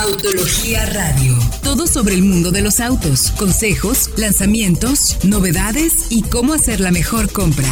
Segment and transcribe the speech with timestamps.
[0.00, 1.34] Autología Radio.
[1.64, 7.32] Todo sobre el mundo de los autos, consejos, lanzamientos, novedades y cómo hacer la mejor
[7.32, 7.66] compra.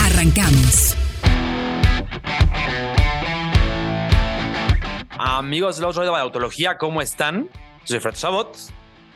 [0.00, 0.96] Arrancamos.
[5.10, 7.48] Amigos de los de Autología, ¿cómo están?
[7.84, 8.56] Soy Fred Sabot.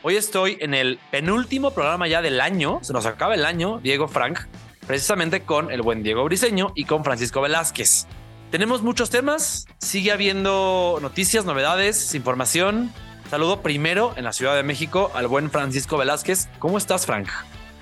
[0.01, 2.79] Hoy estoy en el penúltimo programa ya del año.
[2.83, 4.39] Se nos acaba el año, Diego Frank,
[4.87, 8.07] precisamente con el buen Diego Briseño y con Francisco Velázquez.
[8.51, 12.91] Tenemos muchos temas, sigue habiendo noticias, novedades, información.
[13.29, 16.49] Saludo primero en la Ciudad de México al buen Francisco Velázquez.
[16.57, 17.27] ¿Cómo estás, Frank?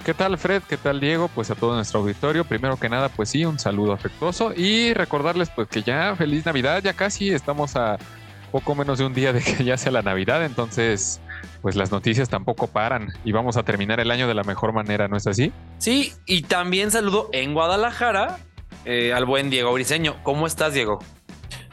[0.03, 0.61] ¿Qué tal, Fred?
[0.67, 1.29] ¿Qué tal, Diego?
[1.33, 2.43] Pues a todo nuestro auditorio.
[2.43, 6.83] Primero que nada, pues sí, un saludo afectuoso y recordarles pues que ya feliz Navidad,
[6.83, 7.97] ya casi estamos a
[8.51, 11.21] poco menos de un día de que ya sea la Navidad, entonces
[11.61, 15.07] pues las noticias tampoco paran y vamos a terminar el año de la mejor manera,
[15.07, 15.53] ¿no es así?
[15.77, 18.39] Sí, y también saludo en Guadalajara
[18.87, 20.15] eh, al buen Diego Briseño.
[20.23, 20.99] ¿Cómo estás, Diego?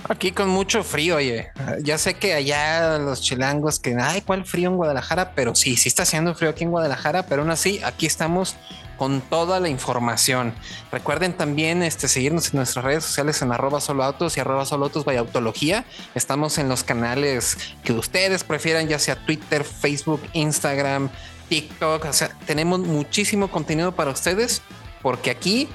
[0.08, 1.48] Aquí con mucho frío, oye.
[1.80, 5.32] Ya sé que allá los chilangos que, ay, ¿cuál frío en Guadalajara?
[5.34, 8.56] Pero sí, sí está haciendo frío aquí en Guadalajara, pero aún así, aquí estamos
[8.98, 10.52] con toda la información.
[10.90, 14.86] Recuerden también este, seguirnos en nuestras redes sociales en arroba solo autos y arroba solo
[14.86, 15.84] autos autología.
[16.16, 21.10] Estamos en los canales que ustedes prefieran, ya sea Twitter, Facebook, Instagram,
[21.48, 22.06] TikTok.
[22.06, 24.62] O sea, tenemos muchísimo contenido para ustedes
[25.00, 25.68] porque aquí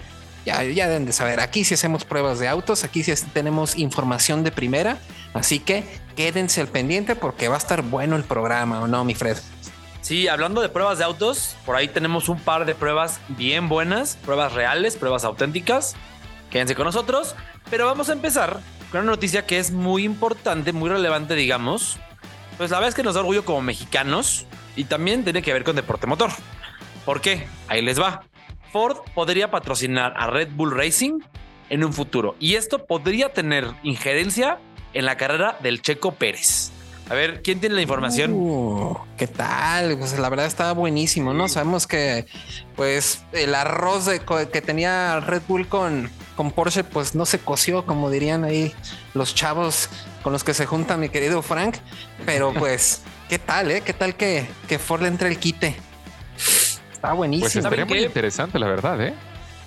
[0.49, 4.43] ya, ya deben de saber, aquí sí hacemos pruebas de autos, aquí sí tenemos información
[4.43, 4.97] de primera,
[5.33, 5.83] así que
[6.15, 9.37] quédense al pendiente porque va a estar bueno el programa, ¿o no, mi Fred?
[10.01, 14.15] Sí, hablando de pruebas de autos, por ahí tenemos un par de pruebas bien buenas,
[14.15, 15.95] pruebas reales, pruebas auténticas.
[16.49, 17.35] Quédense con nosotros,
[17.69, 18.59] pero vamos a empezar
[18.91, 21.99] con una noticia que es muy importante, muy relevante, digamos.
[22.57, 25.63] Pues la verdad es que nos da orgullo como mexicanos y también tiene que ver
[25.63, 26.31] con deporte motor.
[27.05, 27.47] ¿Por qué?
[27.67, 28.23] Ahí les va.
[28.71, 31.19] Ford podría patrocinar a Red Bull Racing
[31.69, 32.35] en un futuro.
[32.39, 34.59] Y esto podría tener injerencia
[34.93, 36.71] en la carrera del Checo Pérez.
[37.09, 38.33] A ver, ¿quién tiene la información?
[38.33, 39.97] Uh, ¿Qué tal?
[39.97, 41.47] Pues la verdad estaba buenísimo, ¿no?
[41.47, 42.27] Sabemos que
[42.75, 44.07] pues el arroz
[44.51, 48.73] que tenía Red Bull con, con Porsche pues no se coció, como dirían ahí
[49.15, 49.89] los chavos
[50.21, 51.77] con los que se juntan mi querido Frank.
[52.27, 53.81] Pero pues, ¿qué tal, eh?
[53.81, 55.75] ¿Qué tal que, que Ford le entre el quite?
[56.99, 57.45] Está buenísimo.
[57.45, 59.13] Pues estaría muy interesante, la verdad, ¿eh?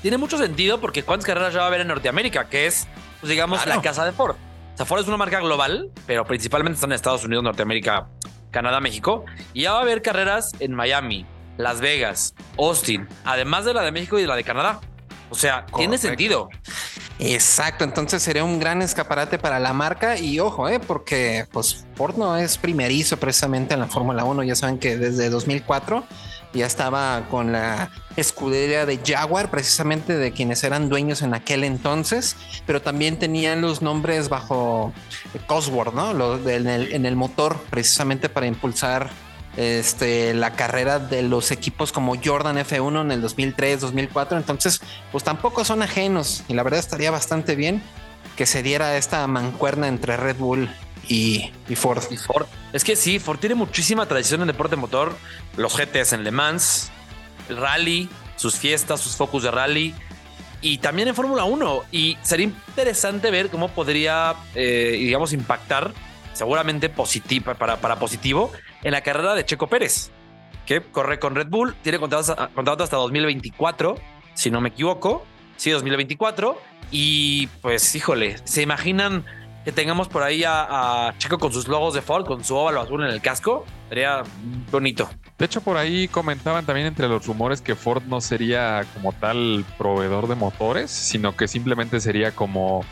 [0.02, 2.86] Tiene mucho sentido porque cuántas carreras ya va a haber en Norteamérica, que es,
[3.20, 4.36] pues, digamos, la casa de Ford.
[4.74, 8.08] O sea, Ford es una marca global, pero principalmente están en Estados Unidos, Norteamérica,
[8.50, 9.24] Canadá, México.
[9.54, 11.24] Y ya va a haber carreras en Miami,
[11.56, 14.80] Las Vegas, Austin, además de la de México y de la de Canadá.
[15.30, 16.50] O sea, tiene sentido.
[17.18, 22.16] Exacto, entonces sería un gran escaparate para la marca y ojo, eh, porque pues Ford
[22.16, 26.04] no es primerizo precisamente en la Fórmula 1, ya saben que desde 2004
[26.52, 32.36] ya estaba con la escudería de Jaguar, precisamente de quienes eran dueños en aquel entonces,
[32.66, 34.92] pero también tenían los nombres bajo
[35.46, 36.36] Cosworth, ¿no?
[36.48, 39.10] en, el, motor, precisamente para impulsar
[39.56, 44.38] este, la carrera de los equipos como Jordan F1 en el 2003, 2004.
[44.38, 44.80] Entonces,
[45.10, 47.82] pues tampoco son ajenos y la verdad estaría bastante bien
[48.36, 50.70] que se diera esta mancuerna entre Red Bull
[51.08, 52.02] y, Ford.
[52.10, 52.46] Y Ford.
[52.72, 55.14] Es que sí, Ford tiene muchísima tradición en deporte motor.
[55.56, 56.90] Los GTs en Le Mans,
[57.48, 59.94] el rally, sus fiestas, sus focus de rally
[60.62, 61.82] y también en Fórmula 1.
[61.90, 65.92] Y sería interesante ver cómo podría, eh, digamos, impactar
[66.32, 68.50] seguramente positivo, para, para positivo
[68.82, 70.10] en la carrera de Checo Pérez,
[70.64, 73.96] que corre con Red Bull, tiene contrato, contrato hasta 2024,
[74.34, 75.26] si no me equivoco.
[75.56, 76.58] Sí, 2024.
[76.90, 79.24] Y pues, híjole, ¿se imaginan
[79.64, 83.04] que tengamos por ahí a, Checo con sus logos de Ford, con su óvalo azul
[83.04, 84.22] en el casco, sería
[84.70, 85.08] bonito.
[85.38, 89.64] De hecho, por ahí comentaban también entre los rumores que Ford no sería como tal
[89.78, 92.84] proveedor de motores, sino que simplemente sería como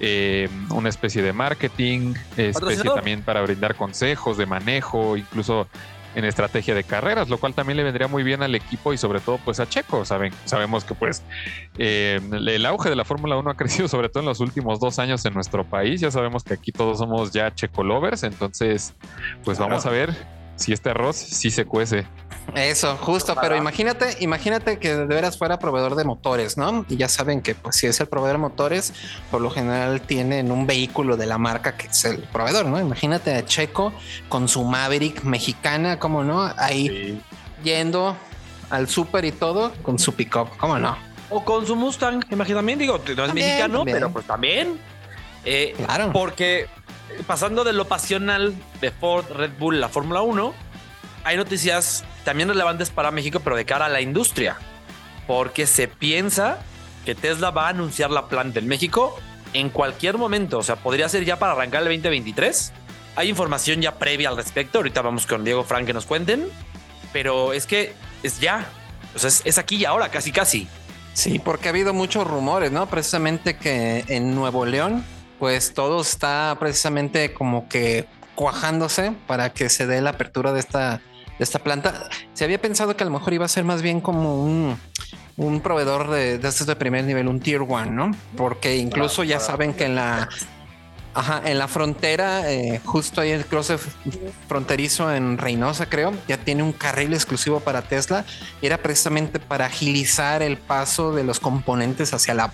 [0.00, 5.68] eh, una especie de marketing, especie también para brindar consejos de manejo, incluso
[6.16, 9.20] en estrategia de carreras, lo cual también le vendría muy bien al equipo y sobre
[9.20, 10.04] todo pues a Checo.
[10.06, 11.22] Saben, sabemos que pues
[11.78, 14.98] eh, el auge de la Fórmula 1 ha crecido sobre todo en los últimos dos
[14.98, 16.00] años en nuestro país.
[16.00, 18.94] Ya sabemos que aquí todos somos ya Checo lovers, entonces
[19.44, 22.06] pues vamos a ver si este arroz sí se cuece.
[22.54, 26.86] Eso, justo, pero imagínate, imagínate que de veras fuera proveedor de motores, ¿no?
[26.88, 28.92] Y ya saben que pues si es el proveedor de motores,
[29.30, 32.80] por lo general tienen un vehículo de la marca que es el proveedor, ¿no?
[32.80, 33.92] Imagínate a Checo
[34.28, 36.50] con su Maverick mexicana, ¿cómo no?
[36.56, 37.20] Ahí
[37.62, 38.16] yendo
[38.70, 40.96] al súper y todo con su pickup, ¿cómo no?
[41.30, 44.78] O con su Mustang, imagínate, digo, no es mexicano, pero pues también.
[45.44, 46.10] Eh, claro.
[46.12, 46.66] Porque
[47.26, 50.54] pasando de lo pasional de Ford, Red Bull, la Fórmula 1,
[51.24, 54.56] hay noticias también relevantes para México, pero de cara a la industria.
[55.26, 56.58] Porque se piensa
[57.04, 59.18] que Tesla va a anunciar la planta en México
[59.52, 60.58] en cualquier momento.
[60.58, 62.72] O sea, podría ser ya para arrancar el 2023.
[63.16, 64.78] Hay información ya previa al respecto.
[64.78, 66.48] Ahorita vamos con Diego Frank que nos cuenten.
[67.12, 68.66] Pero es que es ya.
[69.14, 70.68] O sea, es, es aquí y ahora, casi, casi.
[71.14, 72.86] Sí, porque ha habido muchos rumores, ¿no?
[72.86, 75.02] Precisamente que en Nuevo León,
[75.38, 81.00] pues todo está precisamente como que cuajándose para que se dé la apertura de esta,
[81.38, 82.08] esta planta.
[82.34, 84.78] Se había pensado que a lo mejor iba a ser más bien como un,
[85.36, 88.10] un proveedor de, de estos de primer nivel, un tier one, ¿no?
[88.36, 90.28] Porque incluso ya saben que en la
[91.44, 93.78] en la frontera, eh, justo ahí el cruce
[94.48, 98.24] fronterizo en Reynosa, creo, ya tiene un carril exclusivo para Tesla.
[98.60, 102.52] Era precisamente para agilizar el paso de los componentes hacia la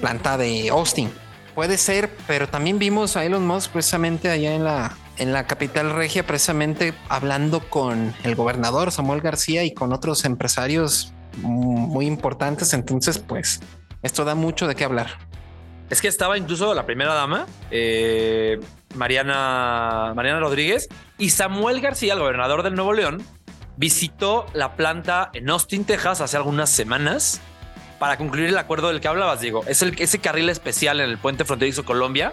[0.00, 1.10] planta de Austin.
[1.58, 5.92] Puede ser, pero también vimos a Elon Musk precisamente allá en la, en la capital
[5.92, 12.74] regia, precisamente hablando con el gobernador Samuel García y con otros empresarios muy importantes.
[12.74, 13.58] Entonces, pues,
[14.04, 15.18] esto da mucho de qué hablar.
[15.90, 18.60] Es que estaba incluso la primera dama, eh,
[18.94, 20.86] Mariana, Mariana Rodríguez,
[21.18, 23.20] y Samuel García, el gobernador del Nuevo León,
[23.76, 27.40] visitó la planta en Austin, Texas, hace algunas semanas
[27.98, 29.64] para concluir el acuerdo del que hablabas, Diego.
[29.66, 32.32] Es el, ese carril especial en el puente fronterizo Colombia,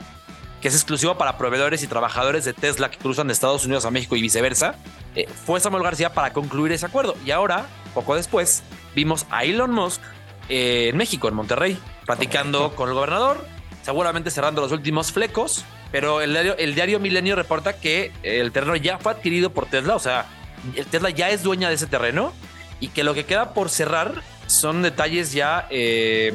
[0.61, 3.91] que es exclusivo para proveedores y trabajadores de Tesla que cruzan de Estados Unidos a
[3.91, 4.75] México y viceversa.
[5.15, 7.15] Eh, fue Samuel García para concluir ese acuerdo.
[7.25, 8.63] Y ahora, poco después,
[8.95, 10.01] vimos a Elon Musk
[10.49, 13.45] eh, en México, en Monterrey platicando con el gobernador,
[13.81, 18.75] seguramente cerrando los últimos flecos, pero el diario, el diario Milenio reporta que el terreno
[18.75, 20.27] ya fue adquirido por Tesla, o sea,
[20.75, 22.31] el Tesla ya es dueña de ese terreno
[22.79, 26.33] y que lo que queda por cerrar son detalles ya eh,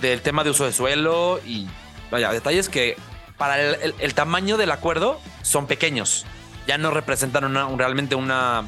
[0.00, 1.66] del tema de uso de suelo y
[2.10, 2.96] vaya, detalles que
[3.36, 6.26] para el, tamaño del acuerdo son pequeños,
[6.66, 8.64] ya no representan una, realmente una,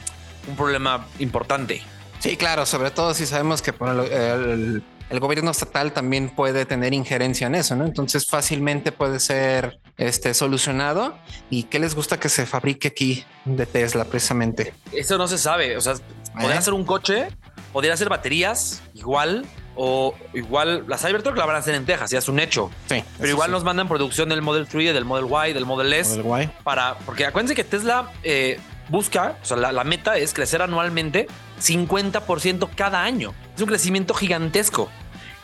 [0.48, 1.82] un problema importante.
[2.18, 6.94] Sí, claro, sobre todo si sabemos que por el, el gobierno estatal también puede tener
[6.94, 7.84] injerencia en eso, ¿no?
[7.84, 11.16] Entonces fácilmente puede ser este, solucionado.
[11.50, 14.74] ¿Y qué les gusta que se fabrique aquí de Tesla precisamente?
[14.92, 15.76] Eso no se sabe.
[15.76, 15.94] O sea,
[16.32, 16.62] podría ¿Eh?
[16.62, 17.28] ser un coche,
[17.74, 19.44] podría ser baterías, igual.
[19.76, 22.70] O igual la Cybertruck la van a hacer en Texas, ya es un hecho.
[22.88, 23.02] Sí.
[23.18, 26.22] Pero igual nos mandan producción del Model 3, del Model Y, del Model S.
[26.22, 26.62] Model y.
[26.62, 31.26] Para, porque acuérdense que Tesla eh, busca, o sea, la, la, meta es crecer anualmente
[31.60, 33.34] 50% cada año.
[33.56, 34.88] Es un crecimiento gigantesco.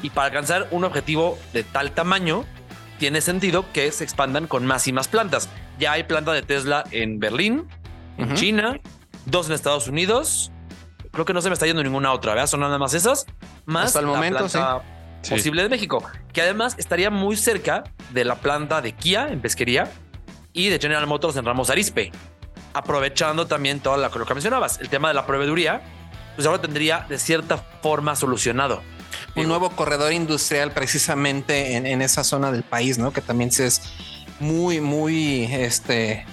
[0.00, 2.44] Y para alcanzar un objetivo de tal tamaño,
[3.00, 5.48] tiene sentido que se expandan con más y más plantas.
[5.80, 7.66] Ya hay planta de Tesla en Berlín,
[8.16, 8.78] en China,
[9.26, 10.52] dos en Estados Unidos.
[11.12, 12.46] Creo que no se me está yendo ninguna otra, ¿verdad?
[12.46, 13.26] Son nada más esas.
[13.66, 14.82] Más Hasta el momento, planta
[15.28, 16.02] posible de México,
[16.32, 19.90] que además estaría muy cerca de la planta de Kia en pesquería
[20.52, 22.10] y de General Motors en Ramos Arispe.
[22.72, 25.82] Aprovechando también todo lo que mencionabas, el tema de la proveeduría,
[26.36, 28.80] pues ahora tendría de cierta forma solucionado
[29.36, 33.12] un nuevo corredor industrial precisamente en, esa zona del país, ¿no?
[33.12, 33.82] Que también es
[34.38, 36.24] muy, muy este,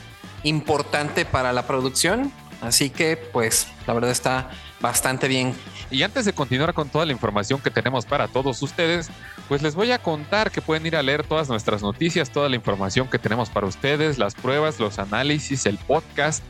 [0.44, 2.32] importante para la producción.
[2.62, 5.54] Así que, pues, la verdad está bastante bien.
[5.90, 9.10] Y antes de continuar con toda la información que tenemos para todos ustedes,
[9.48, 12.56] pues les voy a contar que pueden ir a leer todas nuestras noticias, toda la
[12.56, 16.44] información que tenemos para ustedes, las pruebas, los análisis, el podcast.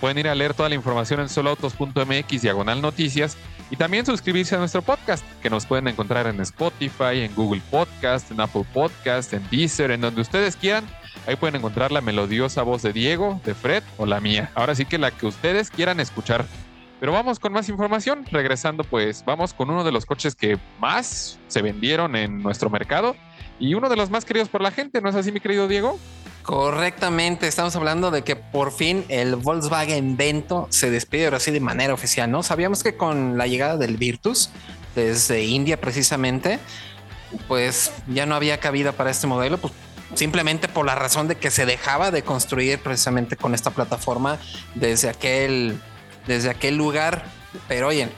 [0.00, 3.36] Pueden ir a leer toda la información en soloautos.mx diagonal noticias
[3.70, 8.30] y también suscribirse a nuestro podcast, que nos pueden encontrar en Spotify, en Google Podcast,
[8.30, 10.84] en Apple Podcast, en Deezer, en donde ustedes quieran.
[11.26, 14.50] Ahí pueden encontrar la melodiosa voz de Diego, de Fred o la mía.
[14.54, 16.44] Ahora sí que la que ustedes quieran escuchar.
[17.04, 18.24] Pero vamos con más información.
[18.30, 23.14] Regresando, pues vamos con uno de los coches que más se vendieron en nuestro mercado
[23.60, 25.02] y uno de los más queridos por la gente.
[25.02, 25.98] ¿No es así, mi querido Diego?
[26.44, 31.60] Correctamente, estamos hablando de que por fin el Volkswagen Vento se despide ahora sí de
[31.60, 32.42] manera oficial, ¿no?
[32.42, 34.48] Sabíamos que con la llegada del Virtus
[34.94, 36.58] desde India precisamente,
[37.48, 39.74] pues ya no había cabida para este modelo, pues
[40.14, 44.38] simplemente por la razón de que se dejaba de construir precisamente con esta plataforma
[44.74, 45.78] desde aquel,
[46.26, 47.24] desde aquel lugar.
[47.68, 48.08] Pero oye,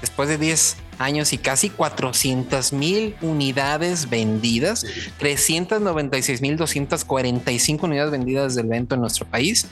[0.00, 4.84] después de 10 años y casi 400 mil unidades vendidas,
[5.18, 9.66] 396 mil 245 unidades vendidas del evento en nuestro país.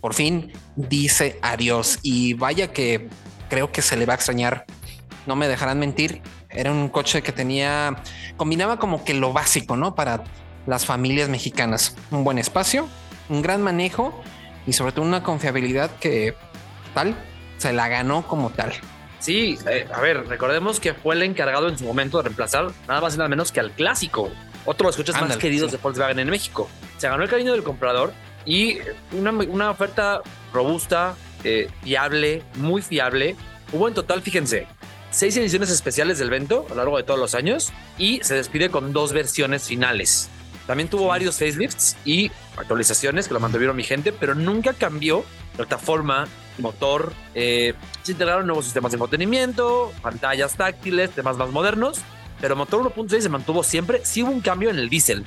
[0.00, 3.08] Por fin dice adiós y vaya que
[3.48, 4.64] creo que se le va a extrañar.
[5.26, 6.22] No me dejarán mentir.
[6.50, 8.02] Era un coche que tenía,
[8.36, 9.94] combinaba como que lo básico, ¿no?
[9.94, 10.24] Para
[10.66, 11.94] las familias mexicanas.
[12.10, 12.88] Un buen espacio,
[13.28, 14.22] un gran manejo
[14.66, 16.34] y sobre todo una confiabilidad que
[16.98, 17.14] tal
[17.58, 18.72] se la ganó como tal.
[19.18, 23.00] Sí, eh, a ver, recordemos que fue el encargado en su momento de reemplazar nada
[23.00, 24.30] más y nada menos que al clásico,
[24.64, 26.68] otro de los coches más queridos de Volkswagen en México.
[26.98, 28.12] Se ganó el cariño del comprador
[28.46, 28.78] y
[29.12, 33.36] una, oferta robusta, eh, fiable, muy fiable.
[33.72, 34.66] Hubo en total, fíjense,
[35.10, 38.70] seis ediciones especiales del evento a lo largo de todos los años y se despide
[38.70, 40.30] con dos versiones finales.
[40.66, 45.24] También tuvo varios facelifts y actualizaciones que lo mantuvieron vigente, pero nunca cambió
[45.56, 46.28] plataforma,
[46.58, 47.12] motor.
[47.34, 52.00] Eh, se integraron nuevos sistemas de entretenimiento, pantallas táctiles, temas más modernos,
[52.40, 54.04] pero motor 1.6 se mantuvo siempre.
[54.04, 55.24] Sí hubo un cambio en el diésel,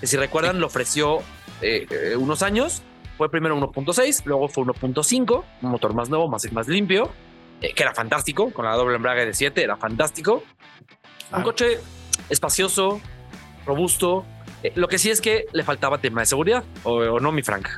[0.00, 1.18] que si recuerdan lo ofreció
[1.62, 2.82] eh, eh, unos años.
[3.16, 7.10] Fue primero 1.6, luego fue 1.5, un motor más nuevo, más, más limpio,
[7.60, 10.42] eh, que era fantástico, con la doble embrague de 7, era fantástico.
[11.32, 11.78] Un coche
[12.30, 13.00] espacioso,
[13.66, 14.24] robusto.
[14.62, 17.42] Eh, lo que sí es que le faltaba tema de seguridad, o, o no, mi
[17.42, 17.68] Frank.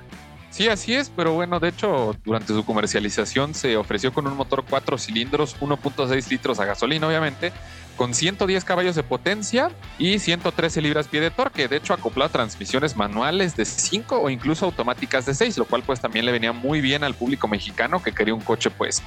[0.53, 4.67] Sí, así es, pero bueno, de hecho, durante su comercialización se ofreció con un motor
[4.69, 7.53] 4 cilindros, 1.6 litros a gasolina, obviamente,
[7.97, 11.69] con 110 caballos de potencia y 113 libras pie de torque.
[11.69, 15.85] De hecho, acopló a transmisiones manuales de 5 o incluso automáticas de 6, lo cual
[15.85, 19.03] pues también le venía muy bien al público mexicano que quería un coche pues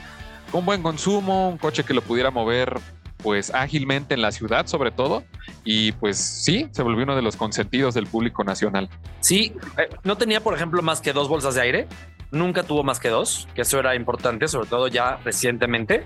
[0.52, 2.80] con buen consumo, un coche que lo pudiera mover
[3.26, 5.24] pues ágilmente en la ciudad sobre todo
[5.64, 8.88] y pues sí, se volvió uno de los consentidos del público nacional.
[9.20, 11.88] Sí, eh, no tenía, por ejemplo, más que dos bolsas de aire.
[12.30, 16.04] Nunca tuvo más que dos, que eso era importante, sobre todo ya recientemente.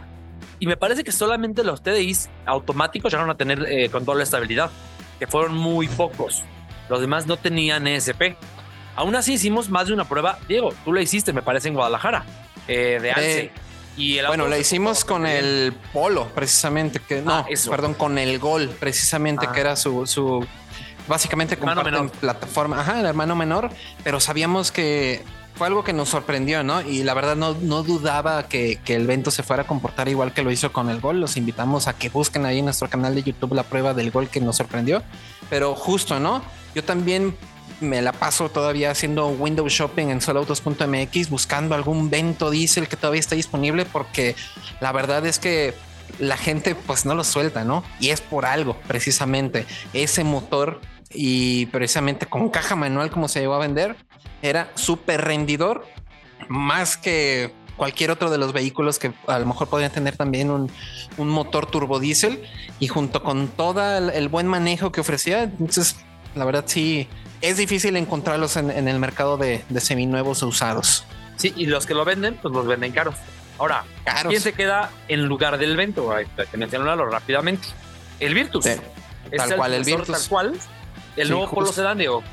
[0.59, 4.71] Y me parece que solamente los TDIs automáticos llegaron a tener eh, control de estabilidad,
[5.19, 6.43] que fueron muy pocos.
[6.87, 8.37] Los demás no tenían ESP.
[8.95, 10.39] Aún así hicimos más de una prueba.
[10.47, 12.23] Diego, tú la hiciste, me parece, en Guadalajara,
[12.69, 13.41] eh, de Alce.
[13.41, 13.51] Eh,
[13.97, 17.69] y el bueno, la hicimos con el Polo, precisamente, que no, Ah, eso.
[17.71, 19.51] perdón, con el Gol, precisamente, Ah.
[19.51, 20.45] que era su, su
[21.07, 23.69] básicamente comparten plataforma, ajá, el hermano menor,
[24.03, 25.23] pero sabíamos que
[25.55, 26.81] fue algo que nos sorprendió, ¿no?
[26.81, 30.31] Y la verdad no, no dudaba que, que el evento se fuera a comportar igual
[30.33, 31.19] que lo hizo con el gol.
[31.19, 34.29] Los invitamos a que busquen ahí en nuestro canal de YouTube la prueba del gol
[34.29, 35.03] que nos sorprendió.
[35.49, 36.41] Pero justo, ¿no?
[36.75, 37.35] Yo también
[37.81, 43.19] me la paso todavía haciendo window shopping en soloautos.mx buscando algún vento diésel que todavía
[43.19, 44.35] está disponible porque
[44.81, 45.73] la verdad es que
[46.17, 47.83] la gente pues no lo suelta, ¿no?
[47.99, 49.65] Y es por algo, precisamente.
[49.93, 50.81] Ese motor
[51.11, 53.95] y precisamente con caja manual como se llegó a vender,
[54.41, 55.85] era súper rendidor,
[56.47, 60.69] más que cualquier otro de los vehículos que a lo mejor podrían tener también un,
[61.17, 62.43] un motor turbodiesel
[62.79, 65.95] y junto con todo el buen manejo que ofrecía, entonces
[66.35, 67.07] la verdad sí
[67.41, 71.05] es difícil encontrarlos en, en el mercado de, de seminuevos o usados.
[71.37, 73.15] Sí, y los que lo venden, pues los venden caros.
[73.57, 74.29] Ahora, Caros.
[74.29, 76.11] ¿quién se queda en lugar del evento?
[76.13, 77.67] Hay que mencionarlo rápidamente.
[78.19, 78.65] El Virtus.
[78.65, 78.71] Sí,
[79.31, 80.07] Es tal cual, el Virtus.
[80.17, 80.59] Tal cual.
[81.15, 81.81] El Sí, nuevo Polo justo.
[81.81, 82.23] Sedán, Diego.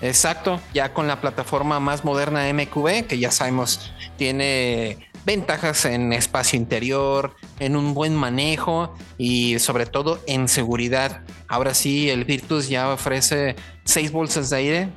[0.00, 6.58] Exacto, ya con la plataforma más moderna MQB, que ya sabemos tiene ventajas en espacio
[6.58, 11.22] interior, en un buen manejo y sobre todo en seguridad.
[11.48, 14.88] Ahora sí, el Virtus ya ofrece seis bolsas de aire,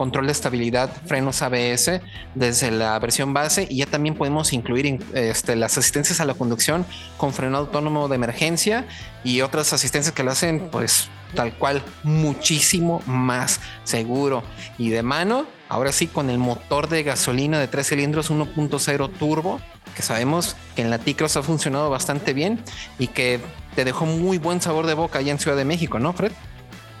[0.00, 2.00] control de estabilidad, frenos ABS
[2.34, 6.32] desde la versión base y ya también podemos incluir in- este, las asistencias a la
[6.32, 6.86] conducción
[7.18, 8.86] con freno autónomo de emergencia
[9.24, 14.42] y otras asistencias que lo hacen pues tal cual muchísimo más seguro
[14.78, 15.44] y de mano.
[15.68, 19.60] Ahora sí, con el motor de gasolina de tres cilindros 1.0 turbo,
[19.94, 22.58] que sabemos que en la T-Cross ha funcionado bastante bien
[22.98, 23.38] y que
[23.76, 26.32] te dejó muy buen sabor de boca allá en Ciudad de México, ¿no, Fred?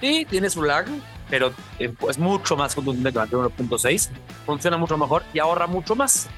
[0.02, 0.86] Sí, tiene su lag,
[1.30, 4.10] pero eh, es mucho más contundente que la anterior 1.6.
[4.44, 6.28] Funciona mucho mejor y ahorra mucho más.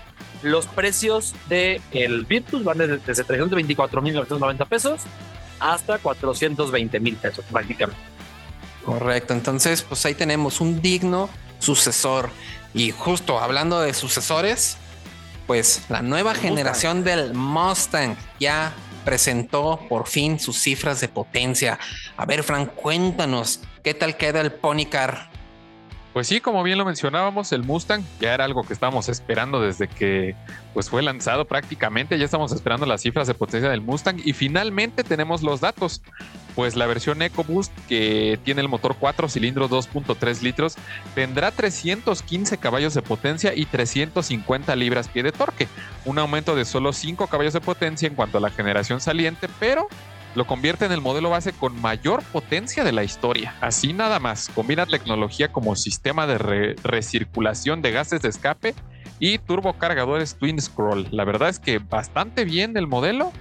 [0.42, 5.00] Los precios del el Virtus van desde, desde 324.990 pesos
[5.58, 8.00] hasta 420 mil pesos prácticamente.
[8.84, 12.30] Correcto, entonces pues ahí tenemos un digno sucesor.
[12.74, 14.76] Y justo hablando de sucesores,
[15.46, 18.72] pues la nueva generación del Mustang ya
[19.04, 21.78] presentó por fin sus cifras de potencia.
[22.16, 25.30] A ver, Frank, cuéntanos, ¿qué tal queda el Pony Car?
[26.12, 29.88] Pues sí, como bien lo mencionábamos, el Mustang ya era algo que estábamos esperando desde
[29.88, 30.36] que
[30.74, 32.18] pues fue lanzado prácticamente.
[32.18, 36.02] Ya estamos esperando las cifras de potencia del Mustang y finalmente tenemos los datos.
[36.54, 40.76] Pues la versión EcoBoost que tiene el motor 4 cilindros 2.3 litros
[41.14, 45.66] tendrá 315 caballos de potencia y 350 libras pie de torque.
[46.04, 49.88] Un aumento de solo 5 caballos de potencia en cuanto a la generación saliente, pero
[50.34, 53.54] lo convierte en el modelo base con mayor potencia de la historia.
[53.60, 58.74] Así nada más, combina tecnología como sistema de re- recirculación de gases de escape
[59.18, 61.08] y turbocargadores Twin Scroll.
[61.10, 63.32] La verdad es que bastante bien el modelo.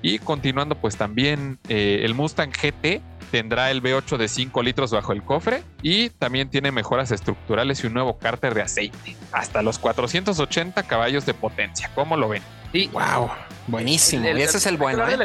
[0.00, 3.02] Y continuando, pues también eh, el Mustang GT
[3.32, 7.88] tendrá el V8 de 5 litros bajo el cofre y también tiene mejoras estructurales y
[7.88, 9.16] un nuevo cárter de aceite.
[9.32, 11.90] Hasta los 480 caballos de potencia.
[11.96, 12.42] ¿Cómo lo ven?
[12.72, 13.30] Sí, Wow,
[13.66, 14.24] buenísimo.
[14.24, 15.06] y ese es el bueno.
[15.08, 15.16] ¿eh?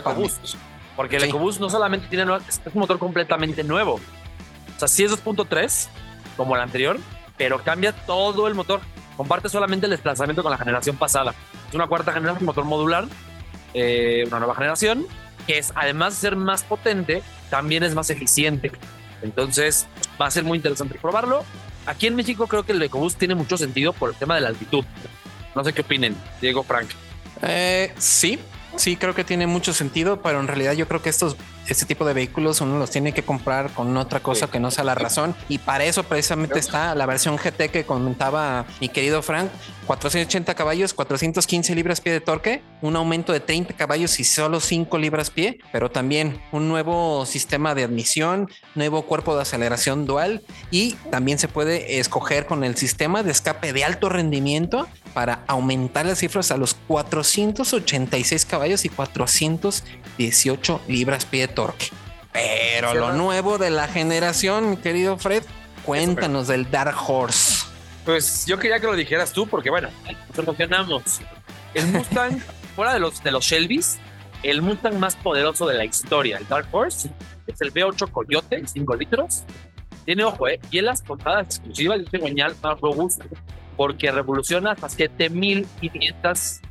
[0.95, 1.29] Porque el Sí.
[1.29, 3.95] EcoBoost no solamente tiene es un motor completamente nuevo.
[3.95, 5.89] O sea, sí es 2.3
[6.37, 6.99] como el anterior,
[7.37, 8.81] pero cambia todo el motor.
[9.17, 11.33] Comparte solamente el desplazamiento con la generación pasada.
[11.69, 13.05] Es una cuarta generación, motor modular,
[13.73, 15.05] eh, una nueva generación,
[15.47, 18.71] que es además de ser más potente, también es más eficiente.
[19.21, 19.87] Entonces,
[20.21, 21.43] va a ser muy interesante probarlo.
[21.85, 24.49] Aquí en México creo que el EcoBoost tiene mucho sentido por el tema de la
[24.49, 24.83] altitud.
[25.55, 26.89] No sé qué opinen, Diego Frank.
[27.41, 28.39] Eh, sí,
[28.75, 31.35] sí, creo que tiene mucho sentido, pero en realidad yo creo que estos,
[31.67, 34.83] este tipo de vehículos uno los tiene que comprar con otra cosa que no sea
[34.83, 35.35] la razón.
[35.49, 39.49] Y para eso precisamente está la versión GT que comentaba mi querido Frank,
[39.87, 44.97] 480 caballos, 415 libras pie de torque, un aumento de 30 caballos y solo 5
[44.97, 50.93] libras pie, pero también un nuevo sistema de admisión, nuevo cuerpo de aceleración dual y
[51.11, 56.19] también se puede escoger con el sistema de escape de alto rendimiento para aumentar las
[56.19, 61.87] cifras a los 486 caballos y 418 libras pie de torque.
[62.31, 65.43] Pero lo nuevo de la generación, mi querido Fred,
[65.85, 67.65] cuéntanos del Dark Horse.
[68.05, 69.89] Pues yo quería que lo dijeras tú, porque bueno,
[70.29, 71.21] nos emocionamos.
[71.73, 72.39] El Mustang,
[72.75, 73.99] fuera de los, de los Shelby's,
[74.41, 77.11] el Mustang más poderoso de la historia, el Dark Horse,
[77.47, 79.43] es el V8 Coyote, 5 litros.
[80.05, 82.19] Tiene, ojo, eh, y en las portadas exclusivas de este
[82.61, 83.23] más robusto,
[83.83, 86.61] porque revoluciona hasta 7500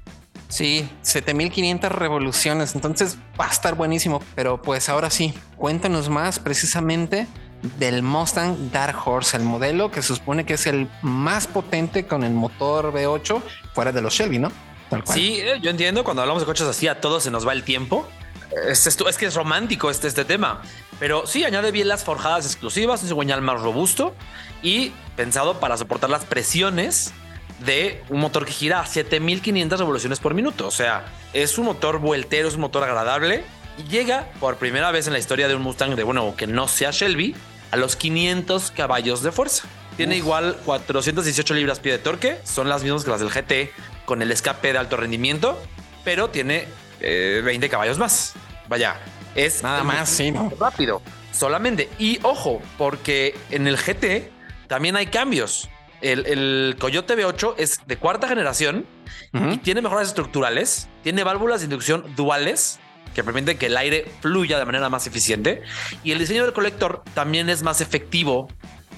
[0.49, 4.23] Sí, 7500 revoluciones, entonces va a estar buenísimo.
[4.35, 7.27] Pero pues ahora sí, cuéntanos más precisamente
[7.79, 12.25] del Mustang Dark Horse, el modelo que se supone que es el más potente con
[12.25, 13.43] el motor V8
[13.75, 14.51] fuera de los Shelby, ¿no?
[15.05, 17.63] Sí, eh, yo entiendo, cuando hablamos de coches así a todos se nos va el
[17.63, 18.09] tiempo.
[18.67, 20.63] Es, esto, es que es romántico este, este tema.
[20.99, 24.15] Pero sí, añade bien las forjadas exclusivas, un cigüeñal más robusto
[24.63, 27.13] y pensado para soportar las presiones
[27.65, 30.67] de un motor que gira a 7500 revoluciones por minuto.
[30.67, 33.45] O sea, es un motor vueltero, es un motor agradable
[33.79, 36.69] y llega por primera vez en la historia de un Mustang de bueno que no
[36.69, 37.35] sea Shelby
[37.71, 39.67] a los 500 caballos de fuerza.
[39.97, 43.71] Tiene igual 418 libras pie de torque, son las mismas que las del GT
[44.07, 45.61] con el escape de alto rendimiento,
[46.03, 46.67] pero tiene
[47.01, 48.33] 20 eh, caballos más.
[48.69, 48.97] Vaya,
[49.35, 51.03] es nada más sí, rápido
[51.33, 51.89] solamente.
[51.99, 54.31] Y ojo, porque en el GT
[54.73, 55.69] también hay cambios.
[56.01, 58.87] El, Coyote V8 es de cuarta generación
[59.35, 62.81] y tiene mejoras estructurales, tiene válvulas de inducción duales
[63.15, 65.61] que permiten que el aire fluya de manera más eficiente
[66.03, 68.49] y el diseño del colector también es más efectivo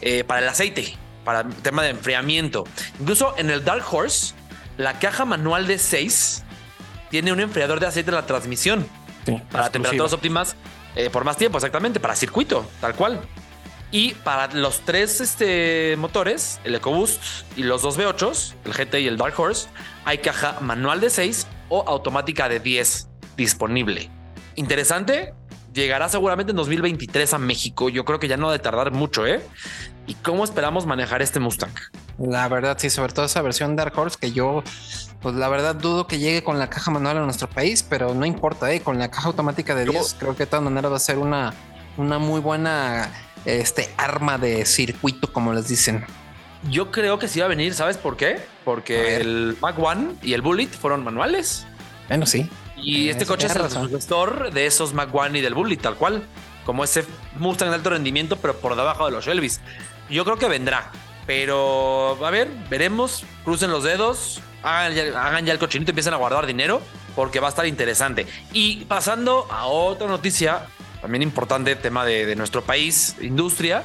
[0.00, 2.62] eh, para el aceite, para el tema de enfriamiento.
[3.00, 4.32] Incluso en el Dark Horse,
[4.76, 6.44] la caja manual de 6
[7.10, 8.86] tiene un enfriador de aceite en la transmisión
[9.50, 10.54] para temperaturas óptimas
[10.94, 13.20] eh, por más tiempo, exactamente, para circuito, tal cual.
[13.94, 17.22] Y para los tres este, motores, el EcoBoost
[17.56, 19.68] y los dos V8, el GT y el Dark Horse,
[20.04, 24.10] hay caja manual de 6 o automática de 10 disponible.
[24.56, 25.32] Interesante,
[25.72, 27.88] llegará seguramente en 2023 a México.
[27.88, 29.40] Yo creo que ya no ha de tardar mucho, ¿eh?
[30.08, 31.74] ¿Y cómo esperamos manejar este Mustang?
[32.18, 34.64] La verdad, sí, sobre todo esa versión Dark Horse que yo,
[35.22, 38.26] pues la verdad dudo que llegue con la caja manual a nuestro país, pero no
[38.26, 38.80] importa, ¿eh?
[38.80, 41.54] Con la caja automática de 10, creo que de todas maneras va a ser una,
[41.96, 43.08] una muy buena
[43.44, 46.04] este arma de circuito, como les dicen.
[46.70, 48.40] Yo creo que sí va a venir, ¿sabes por qué?
[48.64, 51.66] Porque el Mac One y el Bullet fueron manuales.
[52.08, 52.48] Bueno, sí.
[52.76, 56.22] Y este coche es el sucesor de esos Mac One y del Bullet, tal cual.
[56.64, 57.04] Como ese
[57.36, 59.60] Mustang de alto rendimiento, pero por debajo de los Shelby's.
[60.08, 60.90] Yo creo que vendrá.
[61.26, 63.24] Pero a ver, veremos.
[63.44, 64.40] Crucen los dedos.
[64.62, 66.80] Hagan ya, hagan ya el cochinito y empiecen a guardar dinero.
[67.14, 68.26] Porque va a estar interesante.
[68.52, 70.66] Y pasando a otra noticia
[71.04, 73.84] también importante tema de, nuestro país, industria,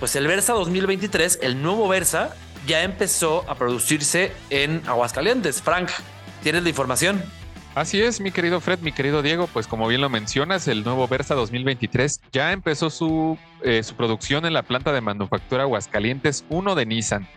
[0.00, 2.34] pues el Versa 2023, el nuevo Versa,
[2.66, 5.62] ya empezó a producirse en Aguascalientes.
[5.62, 5.90] Frank,
[6.42, 7.22] ¿tienes la información?
[7.76, 11.06] Así es, mi querido Fred, mi querido Diego, pues como bien lo mencionas, el nuevo
[11.06, 16.74] Versa 2023 ya empezó su, eh, su producción en la planta de manufactura Aguascalientes 1
[16.74, 17.28] de Nissan.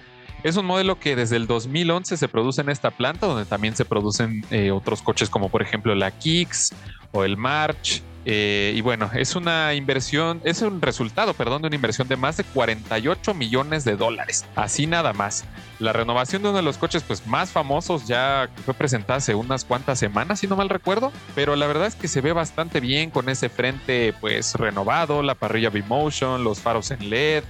[0.41, 3.85] Es un modelo que desde el 2011 se produce en esta planta, donde también se
[3.85, 6.73] producen eh, otros coches como por ejemplo la Kicks
[7.11, 11.75] o el March, eh, y bueno, es una inversión, es un resultado, perdón, de una
[11.75, 14.45] inversión de más de 48 millones de dólares.
[14.55, 15.45] Así nada más.
[15.79, 19.63] La renovación de uno de los coches pues, más famosos ya fue presentada hace unas
[19.63, 23.09] cuantas semanas, si no mal recuerdo, pero la verdad es que se ve bastante bien
[23.09, 27.43] con ese frente pues renovado, la parrilla B-Motion, los faros en LED.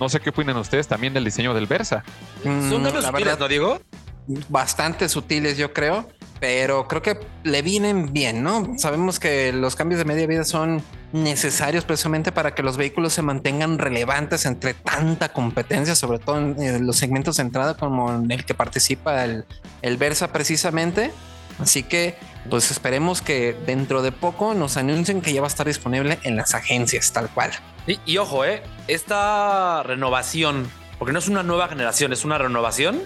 [0.00, 2.04] No sé qué opinan ustedes también del diseño del Versa.
[2.42, 3.80] Son cambios mm, sutiles, ¿no, Diego?
[4.48, 6.08] Bastante sutiles, yo creo
[6.40, 8.74] pero creo que le vienen bien, ¿no?
[8.78, 13.22] Sabemos que los cambios de media vida son necesarios precisamente para que los vehículos se
[13.22, 18.44] mantengan relevantes entre tanta competencia, sobre todo en los segmentos de entrada como en el
[18.44, 19.44] que participa el,
[19.82, 21.10] el Versa precisamente.
[21.58, 22.16] Así que
[22.50, 26.36] pues esperemos que dentro de poco nos anuncien que ya va a estar disponible en
[26.36, 27.50] las agencias tal cual.
[27.86, 33.00] Y, y ojo, eh, esta renovación, porque no es una nueva generación, es una renovación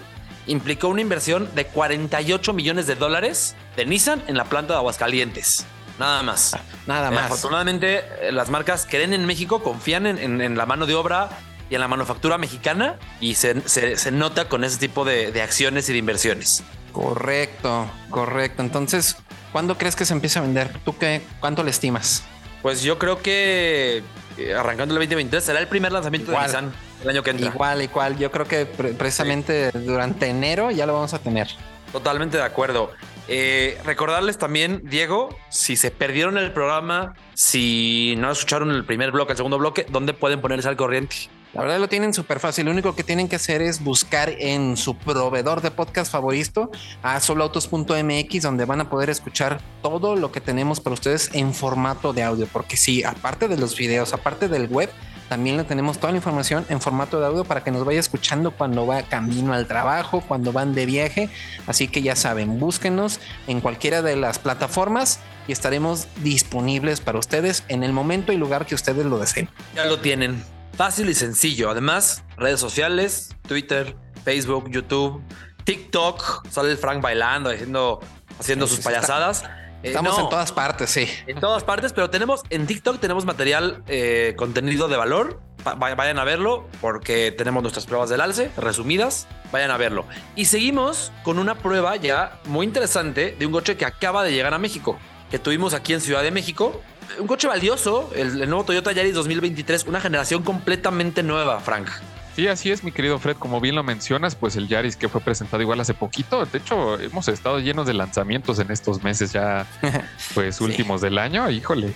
[0.47, 5.65] implicó una inversión de 48 millones de dólares de Nissan en la planta de Aguascalientes.
[5.99, 6.57] Nada más.
[6.87, 7.25] Nada más.
[7.25, 11.29] afortunadamente, eh, las marcas creen en México, confían en, la mano de obra
[11.69, 15.87] y en la manufactura mexicana y se, se, nota con ese tipo de, de, acciones
[15.89, 16.63] y de inversiones.
[16.91, 18.63] Correcto, correcto.
[18.63, 19.15] Entonces,
[19.51, 20.75] ¿cuándo crees que se empieza a vender?
[20.83, 22.23] ¿Tú qué, cuánto le estimas?
[22.61, 24.03] Pues yo creo que
[24.37, 26.71] eh, arrancando el 2023 será el primer lanzamiento de Nissan
[27.03, 27.47] el año que entra.
[27.47, 28.17] Igual, igual.
[28.17, 31.47] Yo creo que precisamente durante enero ya lo vamos a tener.
[31.91, 32.91] Totalmente de acuerdo.
[33.27, 39.33] Eh, recordarles también, Diego, si se perdieron el programa, si no escucharon el primer bloque,
[39.33, 41.15] el segundo bloque, ¿dónde pueden ponerse al corriente?
[41.53, 42.65] La verdad lo tienen súper fácil.
[42.65, 46.71] Lo único que tienen que hacer es buscar en su proveedor de podcast favorito
[47.03, 52.13] a soloautos.mx, donde van a poder escuchar todo lo que tenemos para ustedes en formato
[52.13, 52.47] de audio.
[52.47, 54.89] Porque sí, aparte de los videos, aparte del web,
[55.27, 58.51] también le tenemos toda la información en formato de audio para que nos vaya escuchando
[58.51, 61.29] cuando va camino al trabajo, cuando van de viaje.
[61.67, 67.65] Así que ya saben, búsquenos en cualquiera de las plataformas y estaremos disponibles para ustedes
[67.67, 69.49] en el momento y lugar que ustedes lo deseen.
[69.75, 70.60] Ya lo tienen.
[70.75, 71.69] Fácil y sencillo.
[71.69, 75.21] Además, redes sociales, Twitter, Facebook, YouTube,
[75.63, 76.47] TikTok.
[76.49, 77.99] Sale el Frank bailando, haciendo,
[78.39, 79.43] haciendo sus payasadas.
[79.83, 81.07] Eh, Estamos en todas partes, sí.
[81.27, 85.41] En todas partes, pero tenemos en TikTok tenemos material, eh, contenido de valor.
[85.77, 89.27] vayan a verlo porque tenemos nuestras pruebas del alce resumidas.
[89.51, 90.05] Vayan a verlo.
[90.35, 94.53] Y seguimos con una prueba ya muy interesante de un coche que acaba de llegar
[94.53, 94.97] a México,
[95.29, 96.81] que tuvimos aquí en Ciudad de México
[97.19, 101.89] un coche valioso, el, nuevo Toyota Yaris 2023, una generación completamente nueva, Frank.
[102.35, 103.35] Sí, así es, mi querido Fred.
[103.35, 106.45] Como bien lo mencionas, pues el Yaris que fue presentado igual hace poquito.
[106.45, 109.67] De hecho, hemos estado llenos de lanzamientos en estos meses ya,
[110.33, 111.49] pues últimos del año.
[111.49, 111.93] Híjole,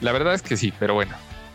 [0.00, 1.14] la verdad es que sí, pero bueno.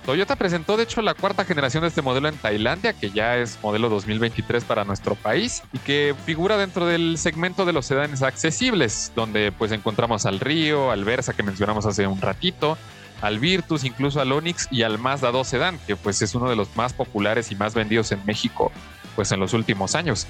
[0.09, 3.59] Toyota presentó de hecho la cuarta generación de este modelo en Tailandia, que ya es
[3.61, 9.11] modelo 2023 para nuestro país y que figura dentro del segmento de los sedanes accesibles,
[9.15, 12.75] donde pues encontramos al Río, al Versa que mencionamos hace un ratito,
[13.21, 16.55] al Virtus, incluso al Onix y al Mazda 2 Sedan, que pues es uno de
[16.55, 18.71] los más populares y más vendidos en México
[19.15, 20.25] pues en los últimos años.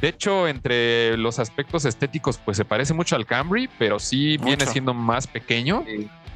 [0.00, 4.64] De hecho, entre los aspectos estéticos, pues se parece mucho al Camry, pero sí viene
[4.66, 5.84] siendo más pequeño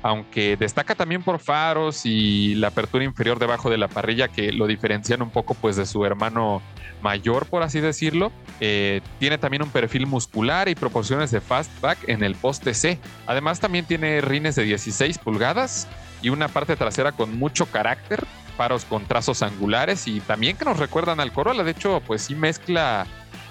[0.02, 4.66] aunque destaca también por faros y la apertura inferior debajo de la parrilla que lo
[4.66, 6.62] diferencian un poco pues de su hermano
[7.02, 8.32] mayor, por así decirlo.
[8.60, 12.98] Eh, tiene también un perfil muscular y proporciones de fastback en el poste C.
[13.26, 15.88] Además también tiene rines de 16 pulgadas
[16.22, 18.24] y una parte trasera con mucho carácter,
[18.56, 21.62] faros con trazos angulares y también que nos recuerdan al Corolla.
[21.62, 23.06] De hecho, pues sí mezcla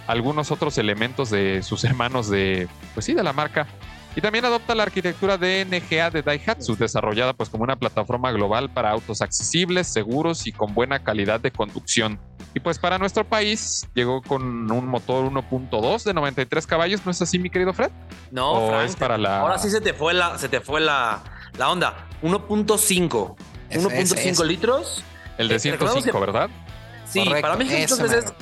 [0.07, 3.67] algunos otros elementos de sus hermanos de, pues sí, de la marca.
[4.17, 8.67] Y también adopta la arquitectura de NGA de Daihatsu, desarrollada pues como una plataforma global
[8.67, 12.19] para autos accesibles, seguros y con buena calidad de conducción.
[12.55, 17.21] Y pues para nuestro país llegó con un motor 1.2 de 93 caballos, ¿no es
[17.21, 17.91] así, mi querido Fred?
[18.31, 19.41] No, es para la.
[19.41, 21.21] Ahora sí se te fue la, se te fue la,
[21.55, 22.07] la onda.
[22.23, 23.35] 1.5.
[23.69, 25.03] 1.5 litros.
[25.37, 26.49] El de 105, ¿verdad?
[27.05, 28.33] Sí, para mí muchas veces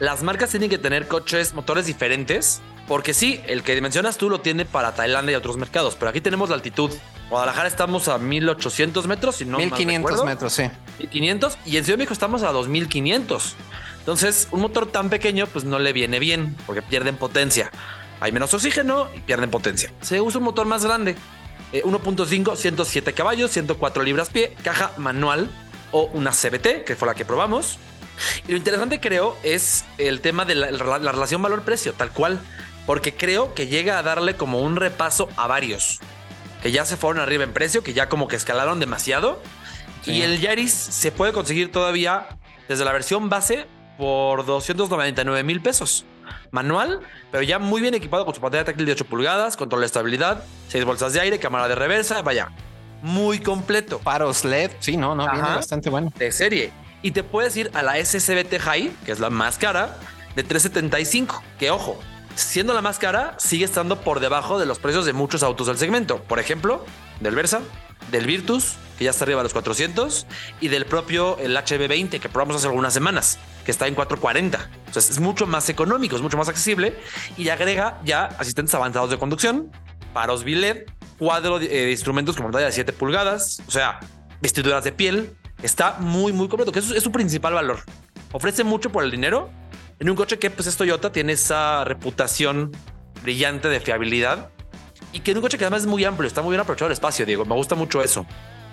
[0.00, 4.40] las marcas tienen que tener coches, motores diferentes porque sí, el que mencionas tú lo
[4.40, 6.90] tiene para Tailandia y otros mercados, pero aquí tenemos la altitud.
[7.30, 10.64] Guadalajara estamos a 1800 metros, y no 1500 metros, sí.
[10.98, 13.56] 1500 y en Ciudad de México estamos a 2500.
[14.00, 17.70] Entonces, un motor tan pequeño, pues no le viene bien porque pierden potencia.
[18.20, 19.92] Hay menos oxígeno y pierden potencia.
[20.00, 21.16] Se usa un motor más grande,
[21.72, 25.48] 1.5, eh, 107 caballos, 104 libras pie, caja manual
[25.92, 27.78] o una CBT, que fue la que probamos.
[28.46, 32.40] Y lo interesante creo es el tema de la relación valor-precio, tal cual
[32.86, 36.00] porque creo que llega a darle como un repaso a varios
[36.62, 39.42] que ya se fueron arriba en precio, que ya como que escalaron demasiado.
[40.06, 42.28] Y el Yaris se puede conseguir todavía
[42.68, 43.66] desde la versión base
[43.98, 46.04] por 299 mil pesos.
[46.52, 49.86] Manual, pero ya muy bien equipado con su pantalla táctil de 8 pulgadas, control de
[49.86, 52.50] estabilidad, 6 bolsas de aire, cámara de reversa, vaya,
[53.00, 53.98] muy completo.
[53.98, 56.12] Paros LED, sí, no, no, viene bastante bueno.
[56.16, 56.72] De serie.
[57.02, 59.96] Y te puedes ir a la SCBT High, que es la más cara,
[60.36, 61.98] de 375, que ojo,
[62.34, 65.78] siendo la más cara, sigue estando por debajo de los precios de muchos autos del
[65.78, 66.22] segmento.
[66.22, 66.84] Por ejemplo,
[67.20, 67.60] del Versa,
[68.10, 70.26] del Virtus, que ya está arriba de los 400,
[70.60, 74.70] y del propio el HB20 que probamos hace algunas semanas, que está en 440.
[74.86, 76.98] Entonces es mucho más económico, es mucho más accesible
[77.36, 79.70] y agrega ya asistentes avanzados de conducción,
[80.12, 84.00] paros billet, cuadro eh, de, instrumentos con pantalla de 7 pulgadas, o sea,
[84.40, 85.36] vestiduras de piel.
[85.62, 87.80] Está muy, muy completo, que es su principal valor.
[88.32, 89.50] Ofrece mucho por el dinero
[90.02, 92.72] en un coche que pues es Toyota, tiene esa reputación
[93.22, 94.50] brillante de fiabilidad
[95.12, 96.94] y que en un coche que además es muy amplio, está muy bien aprovechado el
[96.94, 97.44] espacio, Diego.
[97.44, 98.26] Me gusta mucho eso.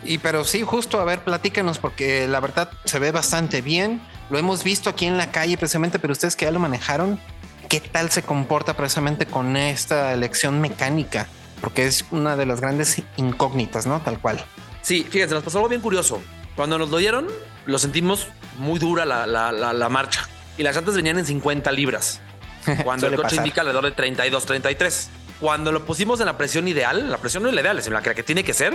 [0.03, 4.01] Y pero sí, justo, a ver, platícanos, porque la verdad se ve bastante bien.
[4.31, 7.19] Lo hemos visto aquí en la calle precisamente, pero ustedes que ya lo manejaron,
[7.67, 11.27] ¿qué tal se comporta precisamente con esta elección mecánica?
[11.61, 14.01] Porque es una de las grandes incógnitas, ¿no?
[14.01, 14.43] Tal cual.
[14.81, 16.23] Sí, fíjense, nos pasó algo bien curioso.
[16.55, 17.27] Cuando nos lo dieron,
[17.67, 20.27] lo sentimos muy dura la, la, la, marcha
[20.59, 22.19] y las llantas venían en 50 libras
[22.83, 25.09] cuando el coche indica alrededor de 32, 33.
[25.39, 28.01] Cuando lo pusimos en la presión ideal, la presión no es la ideal, es la
[28.01, 28.73] que tiene que ser,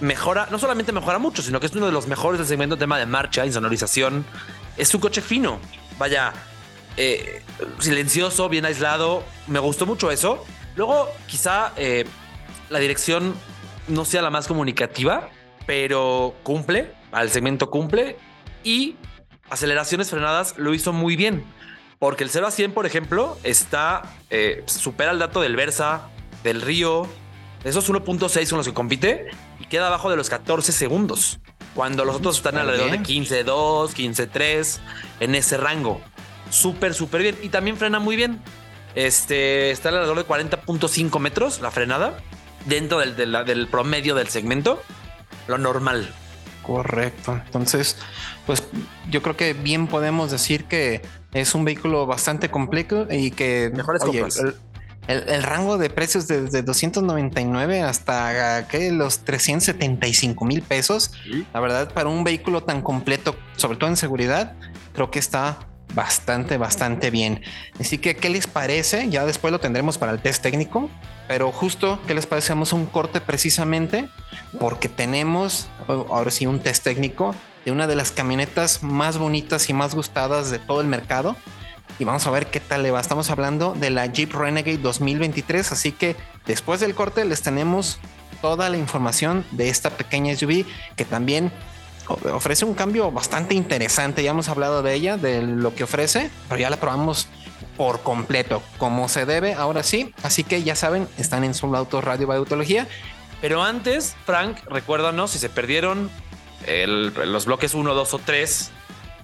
[0.00, 2.98] mejora, no solamente mejora mucho, sino que es uno de los mejores del segmento tema
[2.98, 4.24] de marcha, insonorización.
[4.78, 5.60] Es un coche fino.
[5.98, 6.32] Vaya,
[6.96, 7.42] eh,
[7.80, 9.22] silencioso, bien aislado.
[9.46, 10.42] Me gustó mucho eso.
[10.74, 12.06] Luego, quizá eh,
[12.70, 13.34] la dirección
[13.88, 15.28] no sea la más comunicativa,
[15.66, 18.16] pero cumple, al segmento cumple.
[18.64, 18.96] Y
[19.50, 21.44] aceleraciones frenadas lo hizo muy bien.
[21.98, 26.08] Porque el 0 a 100, por ejemplo, está, eh, supera el dato del Versa,
[26.44, 27.08] del Río.
[27.64, 29.28] Esos 1.6 son los que compite
[29.58, 31.40] y queda abajo de los 14 segundos.
[31.74, 34.78] Cuando los otros están alrededor de 15.2, 15.3,
[35.20, 36.00] en ese rango.
[36.50, 37.38] Súper, súper bien.
[37.42, 38.40] Y también frena muy bien.
[38.94, 42.18] Este está alrededor de 40.5 metros la frenada
[42.64, 44.82] dentro del, del promedio del segmento.
[45.48, 46.14] Lo normal.
[46.62, 47.40] Correcto.
[47.44, 47.96] Entonces,
[48.46, 48.62] pues
[49.10, 54.02] yo creo que bien podemos decir que es un vehículo bastante completo y que mejores
[55.08, 58.90] el, rango de precios desde 299 hasta ¿qué?
[58.90, 61.12] los 375 mil pesos.
[61.52, 64.54] La verdad, para un vehículo tan completo, sobre todo en seguridad,
[64.94, 65.58] creo que está
[65.94, 67.42] bastante, bastante bien.
[67.80, 69.08] Así que, ¿qué les parece?
[69.08, 70.90] Ya después lo tendremos para el test técnico,
[71.28, 72.52] pero justo, ¿qué les parece?
[72.52, 74.08] Un corte precisamente
[74.58, 79.72] porque tenemos ahora sí un test técnico de una de las camionetas más bonitas y
[79.72, 81.36] más gustadas de todo el mercado.
[81.98, 83.00] Y vamos a ver qué tal le va.
[83.00, 86.14] Estamos hablando de la Jeep Renegade 2023, así que
[86.46, 87.98] después del corte les tenemos
[88.42, 91.50] toda la información de esta pequeña SUV que también
[92.08, 94.22] ofrece un cambio bastante interesante.
[94.22, 97.28] Ya hemos hablado de ella, de lo que ofrece, pero ya la probamos
[97.76, 100.14] por completo, como se debe, ahora sí.
[100.22, 102.86] Así que ya saben, están en Solo Auto Radio Biotología.
[103.40, 106.10] Pero antes, Frank, recuérdanos si se perdieron
[106.66, 108.70] los bloques 1, 2 o 3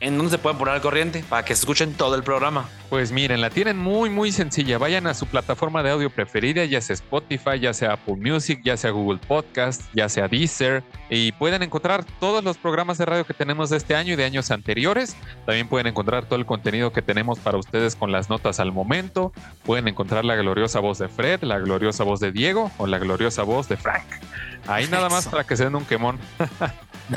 [0.03, 2.69] ¿En dónde se pueden poner al corriente para que escuchen todo el programa?
[2.91, 4.77] Pues miren, la tienen muy, muy sencilla.
[4.77, 8.77] Vayan a su plataforma de audio preferida, ya sea Spotify, ya sea Apple Music, ya
[8.77, 13.33] sea Google Podcast, ya sea Deezer, y pueden encontrar todos los programas de radio que
[13.33, 15.17] tenemos de este año y de años anteriores.
[15.47, 19.33] También pueden encontrar todo el contenido que tenemos para ustedes con las notas al momento.
[19.65, 23.45] Pueden encontrar la gloriosa voz de Fred, la gloriosa voz de Diego o la gloriosa
[23.45, 24.03] voz de Frank.
[24.66, 26.18] Ahí nada más para que se den un quemón.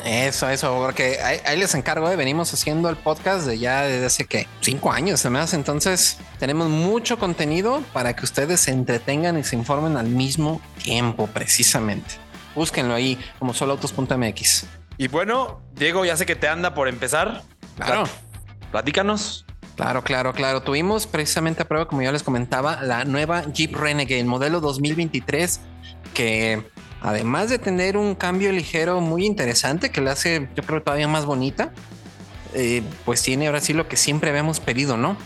[0.04, 2.16] Eso, eso, porque ahí, les encargo, ¿eh?
[2.16, 5.54] venimos haciendo el podcast de ya desde hace que cinco años, además.
[5.54, 11.28] Entonces, tenemos mucho contenido para que ustedes se entretengan y se informen al mismo tiempo,
[11.28, 12.16] precisamente.
[12.56, 14.66] Búsquenlo ahí como soloautos.mx.
[14.98, 17.44] Y bueno, Diego, ya sé que te anda por empezar.
[17.78, 18.06] Claro.
[18.72, 19.46] Platícanos.
[19.76, 20.62] Claro, claro, claro.
[20.62, 25.60] Tuvimos precisamente a prueba, como ya les comentaba, la nueva Jeep Renegade, el modelo 2023,
[26.14, 26.64] que
[27.02, 31.26] además de tener un cambio ligero muy interesante que la hace, yo creo, todavía más
[31.26, 31.72] bonita,
[32.54, 35.18] eh, pues tiene ahora sí lo que siempre habíamos pedido, ¿no?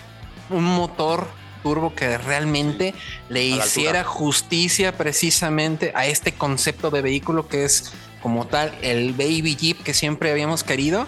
[0.50, 1.28] Un motor
[1.64, 2.94] turbo que realmente
[3.30, 9.56] le hiciera justicia precisamente a este concepto de vehículo que es como tal el baby
[9.56, 11.08] jeep que siempre habíamos querido.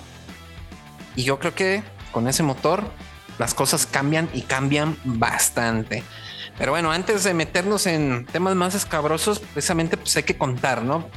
[1.15, 2.83] Y yo creo que con ese motor
[3.37, 6.03] las cosas cambian y cambian bastante.
[6.61, 11.09] Pero bueno, antes de meternos en temas más escabrosos, precisamente pues hay que contar, ¿no?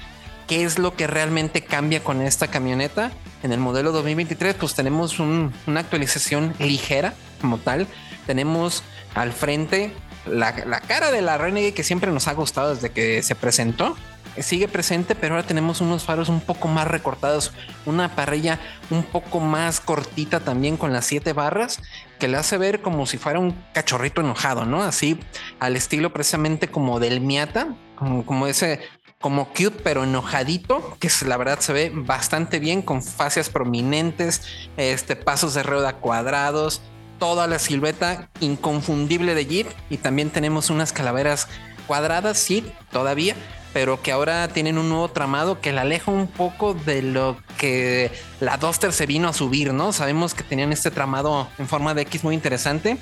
[0.49, 3.13] ¿Qué es lo que realmente cambia con esta camioneta?
[3.43, 7.87] En el modelo 2023 pues tenemos una actualización ligera como tal.
[8.27, 9.93] Tenemos al frente
[10.25, 13.99] la, la, cara de la Renegade que siempre nos ha gustado desde que se presentó
[14.43, 17.53] sigue presente, pero ahora tenemos unos faros un poco más recortados,
[17.87, 18.59] una parrilla
[18.91, 21.81] un poco más cortita también con las siete barras,
[22.19, 24.83] que le hace ver como si fuera un cachorrito enojado, ¿no?
[24.83, 25.21] Así
[25.61, 28.81] al estilo precisamente como del Miata, como, ese
[29.21, 34.43] como cute pero enojadito, que la verdad se ve bastante bien con fascias prominentes,
[34.77, 36.83] este pasos de rueda cuadrados,
[37.19, 41.49] toda la silueta inconfundible de Jeep y también tenemos unas calaveras
[41.87, 43.37] cuadradas, sí, todavía,
[43.75, 48.13] pero que ahora tienen un nuevo tramado que la aleja un poco de lo que
[48.41, 49.93] la Duster se vino a subir, ¿no?
[49.93, 52.97] Sabemos que tenían este tramado en forma de X muy interesante.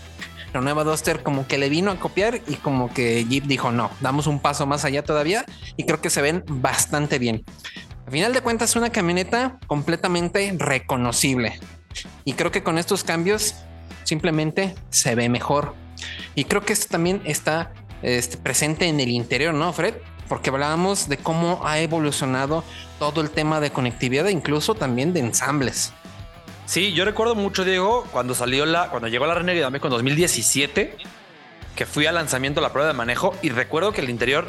[0.54, 3.90] La nueva Duster como que le vino a copiar y como que Jeep dijo, no,
[4.00, 5.44] damos un paso más allá todavía
[5.76, 7.44] y creo que se ven bastante bien.
[8.06, 11.60] A final de cuentas una camioneta completamente reconocible
[12.24, 13.56] y creo que con estos cambios
[14.04, 15.74] simplemente se ve mejor.
[16.34, 19.94] Y creo que esto también está este, presente en el interior, ¿no, Fred?
[20.32, 22.64] Porque hablábamos de cómo ha evolucionado
[22.98, 25.92] todo el tema de conectividad, incluso también de ensambles.
[26.64, 30.96] Sí, yo recuerdo mucho, Diego, cuando salió la, cuando llegó la Renegade Dame con 2017,
[31.76, 34.46] que fui al lanzamiento de la prueba de manejo y recuerdo que el interior,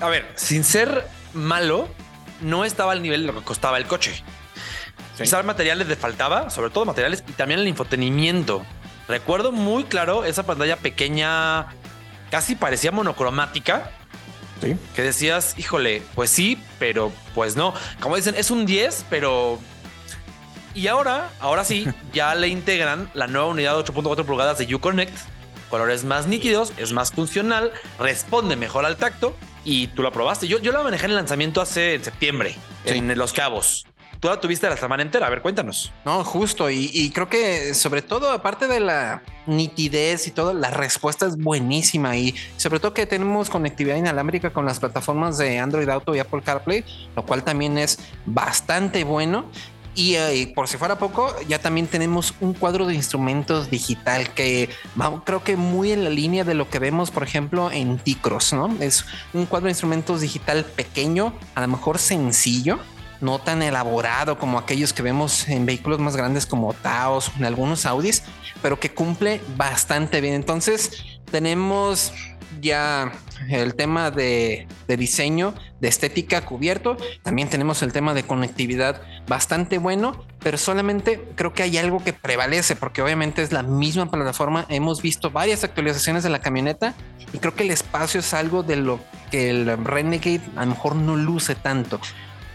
[0.00, 1.90] a ver, sin ser malo,
[2.40, 4.24] no estaba al nivel de lo que costaba el coche.
[5.18, 8.64] Quizás materiales le faltaba, sobre todo materiales y también el infotenimiento.
[9.08, 11.66] Recuerdo muy claro esa pantalla pequeña,
[12.30, 13.90] casi parecía monocromática.
[14.62, 14.76] Sí.
[14.96, 17.74] Que decías, híjole, pues sí, pero pues no.
[18.00, 19.58] Como dicen, es un 10, pero.
[20.74, 25.16] Y ahora, ahora sí, ya le integran la nueva unidad de 8.4 pulgadas de Uconnect.
[25.68, 30.46] Colores más nítidos, es más funcional, responde mejor al tacto y tú la probaste.
[30.46, 32.98] Yo, yo la manejé en el lanzamiento hace en septiembre, Sí.
[32.98, 33.86] en Los Cabos.
[34.22, 35.26] Tú la tuviste la semana entera.
[35.26, 35.92] A ver, cuéntanos.
[36.04, 36.70] No, justo.
[36.70, 41.36] Y, y creo que sobre todo, aparte de la nitidez y todo, la respuesta es
[41.36, 42.16] buenísima.
[42.16, 46.40] Y sobre todo que tenemos conectividad inalámbrica con las plataformas de Android Auto y Apple
[46.40, 46.84] CarPlay,
[47.16, 49.46] lo cual también es bastante bueno.
[49.96, 54.70] Y eh, por si fuera poco, ya también tenemos un cuadro de instrumentos digital que
[55.24, 58.74] creo que muy en la línea de lo que vemos, por ejemplo, en T-Cross, ¿no?
[58.78, 59.04] Es
[59.34, 62.78] un cuadro de instrumentos digital pequeño, a lo mejor sencillo,
[63.22, 67.86] no tan elaborado como aquellos que vemos en vehículos más grandes como Taos, en algunos
[67.86, 68.24] Audis,
[68.60, 70.34] pero que cumple bastante bien.
[70.34, 72.12] Entonces, tenemos
[72.60, 73.12] ya
[73.48, 76.96] el tema de, de, diseño, de estética cubierto.
[77.22, 82.12] También tenemos el tema de conectividad bastante bueno, pero solamente creo que hay algo que
[82.12, 84.66] prevalece, porque obviamente es la misma plataforma.
[84.68, 86.94] Hemos visto varias actualizaciones de la camioneta
[87.32, 90.96] y creo que el espacio es algo de lo que el Renegade a lo mejor
[90.96, 92.00] no luce tanto.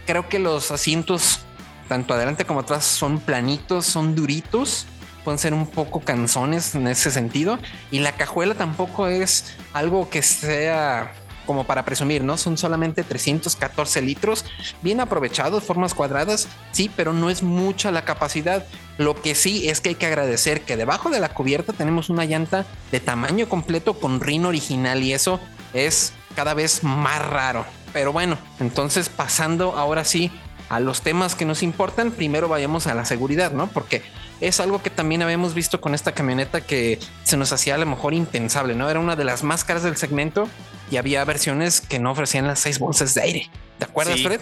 [0.08, 1.40] Creo que los asientos,
[1.86, 4.86] tanto adelante como atrás, son planitos, son duritos
[5.28, 7.58] pueden ser un poco canzones en ese sentido.
[7.90, 11.12] Y la cajuela tampoco es algo que sea
[11.44, 12.38] como para presumir, ¿no?
[12.38, 14.46] Son solamente 314 litros,
[14.80, 18.64] bien aprovechados, formas cuadradas, sí, pero no es mucha la capacidad.
[18.96, 22.24] Lo que sí es que hay que agradecer que debajo de la cubierta tenemos una
[22.24, 25.40] llanta de tamaño completo con rin original y eso
[25.74, 27.66] es cada vez más raro.
[27.92, 30.30] Pero bueno, entonces pasando ahora sí
[30.68, 33.68] a los temas que nos importan, primero vayamos a la seguridad, ¿no?
[33.68, 34.02] Porque
[34.40, 37.86] es algo que también habíamos visto con esta camioneta que se nos hacía a lo
[37.86, 38.88] mejor impensable, ¿no?
[38.90, 40.48] Era una de las más caras del segmento
[40.90, 43.50] y había versiones que no ofrecían las seis bolsas de aire.
[43.78, 44.40] ¿Te acuerdas, sí, Fred?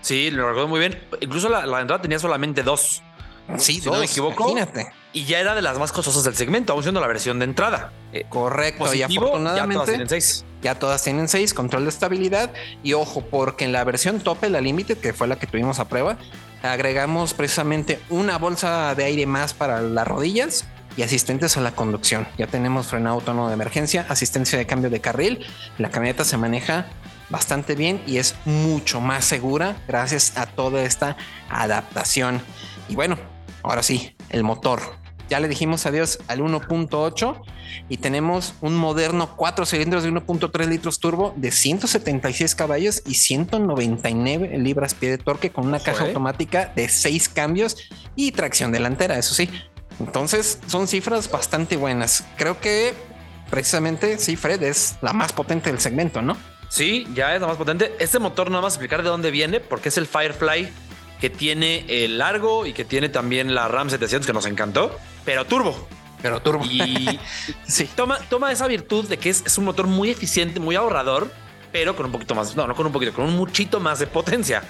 [0.00, 0.98] Sí, lo recuerdo muy bien.
[1.20, 3.02] Incluso la, la entrada tenía solamente dos.
[3.58, 4.50] Sí, si dos, no me equivoco.
[4.50, 4.90] Imagínate.
[5.12, 7.92] Y ya era de las más costosas del segmento, aún siendo la versión de entrada.
[8.28, 8.84] Correcto.
[8.84, 10.44] Positivo, y afortunadamente ya todas tienen seis.
[10.66, 12.50] Ya todas tienen seis, control de estabilidad.
[12.82, 15.86] Y ojo, porque en la versión tope, la Limited, que fue la que tuvimos a
[15.86, 16.18] prueba,
[16.60, 20.64] agregamos precisamente una bolsa de aire más para las rodillas
[20.96, 22.26] y asistentes a la conducción.
[22.36, 25.46] Ya tenemos frenado autónomo de emergencia, asistencia de cambio de carril.
[25.78, 26.86] La camioneta se maneja
[27.30, 31.16] bastante bien y es mucho más segura gracias a toda esta
[31.48, 32.42] adaptación.
[32.88, 33.16] Y bueno,
[33.62, 35.05] ahora sí, el motor.
[35.28, 37.40] Ya le dijimos adiós al 1.8
[37.88, 44.58] y tenemos un moderno 4 cilindros de 1.3 litros turbo de 176 caballos y 199
[44.58, 46.08] libras pie de torque con una caja Joder.
[46.08, 47.76] automática de 6 cambios
[48.14, 49.50] y tracción delantera, eso sí.
[49.98, 52.24] Entonces son cifras bastante buenas.
[52.36, 52.94] Creo que
[53.50, 56.36] precisamente sí, Fred es la más potente del segmento, ¿no?
[56.68, 57.94] Sí, ya es la más potente.
[57.98, 60.68] Este motor no vamos a explicar de dónde viene, porque es el Firefly
[61.20, 65.44] que tiene el largo y que tiene también la RAM 700 que nos encantó, pero
[65.44, 65.86] turbo.
[66.22, 66.64] Pero turbo.
[66.64, 67.20] Y
[67.66, 67.84] sí.
[67.94, 71.30] toma, toma esa virtud de que es, es un motor muy eficiente, muy ahorrador,
[71.72, 74.06] pero con un poquito más, no, no con un poquito, con un muchito más de
[74.06, 74.62] potencia.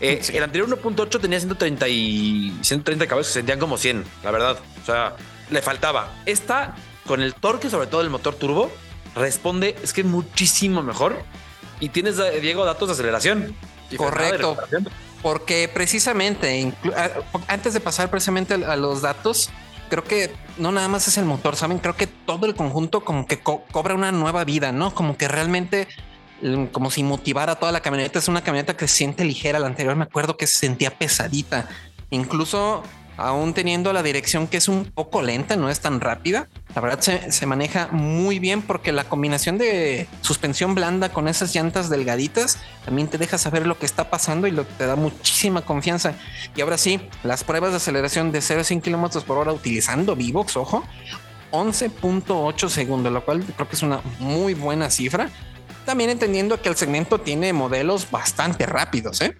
[0.00, 0.36] Eh, Sí.
[0.36, 4.58] El anterior 1.8 tenía 130 y 130 caballos que se sentían como 100, la verdad.
[4.82, 5.16] O sea,
[5.50, 6.12] le faltaba.
[6.26, 6.74] Esta,
[7.06, 8.70] con el torque, sobre todo el motor turbo,
[9.14, 11.16] responde, es que muchísimo mejor.
[11.80, 13.54] Y tienes, eh, Diego, datos de aceleración.
[13.90, 14.56] y Correcto.
[15.20, 17.22] Porque precisamente, inclu- a-
[17.52, 19.50] antes de pasar precisamente a los datos,
[19.92, 21.76] creo que no nada más es el motor, ¿saben?
[21.78, 24.94] Creo que todo el conjunto como que co- cobra una nueva vida, ¿no?
[24.94, 25.86] Como que realmente,
[26.40, 28.18] mm, como si motivara toda la camioneta.
[28.18, 29.58] Es una camioneta que se siente ligera.
[29.58, 31.68] La anterior me acuerdo que se sentía pesadita.
[32.08, 32.82] Incluso
[33.22, 36.48] aún teniendo la dirección que es un poco lenta, no es tan rápida.
[36.74, 41.90] La verdad se, maneja muy bien porque la combinación de suspensión blanda con esas llantas
[41.90, 46.14] delgaditas también te deja saber lo que está pasando y lo, te da muchísima confianza.
[46.56, 50.16] Y ahora sí, las pruebas de aceleración de 0 a 100 kilómetros por hora utilizando
[50.16, 50.84] Vivox, ojo,
[51.52, 55.30] 11.8 segundos, lo cual creo que es una muy buena cifra.
[55.84, 59.36] También entendiendo que el segmento tiene modelos bastante rápidos, ¿eh?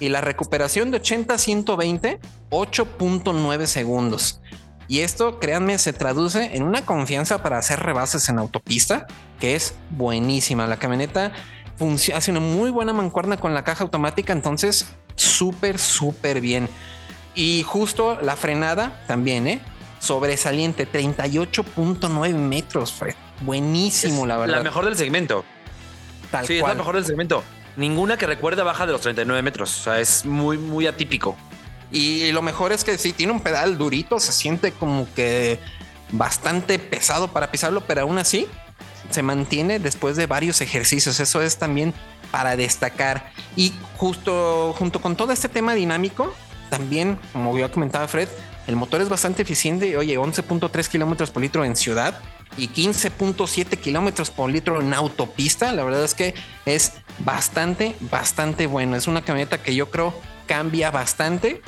[0.00, 2.20] Y la recuperación de 80 a 120,
[2.50, 4.40] 8.9 segundos.
[4.88, 9.06] Y esto, créanme, se traduce en una confianza para hacer rebases en autopista,
[9.38, 10.66] que es buenísima.
[10.66, 11.32] La camioneta
[12.14, 16.68] hace una muy buena mancuerna con la caja automática, entonces súper, súper bien.
[17.34, 19.60] Y justo la frenada también, ¿eh?
[20.00, 23.14] Sobresaliente, 38.9 metros, Fred.
[23.42, 24.56] Buenísimo, Es la verdad.
[24.56, 25.44] La mejor del segmento.
[26.30, 26.72] Tal sí, es cual.
[26.72, 27.44] la mejor del segmento.
[27.76, 29.80] Ninguna que recuerde baja de los 39 metros.
[29.80, 31.36] O sea, es muy, muy atípico.
[31.92, 35.58] Y lo mejor es que si tiene un pedal durito, se siente como que
[36.12, 38.46] bastante pesado para pisarlo, pero aún así
[39.10, 41.18] se mantiene después de varios ejercicios.
[41.20, 41.94] Eso es también
[42.30, 43.30] para destacar.
[43.56, 46.32] Y justo junto con todo este tema dinámico,
[46.68, 48.28] también, como ya comentaba Fred,
[48.70, 49.96] el motor es bastante eficiente.
[49.96, 52.20] Oye, 11.3 kilómetros por litro en ciudad
[52.56, 55.72] y 15.7 kilómetros por litro en autopista.
[55.72, 56.34] La verdad es que
[56.66, 58.94] es bastante, bastante bueno.
[58.94, 60.14] Es una camioneta que yo creo
[60.46, 61.62] cambia bastante.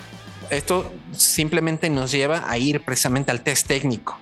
[0.48, 4.16] Esto simplemente nos lleva a ir precisamente al test técnico,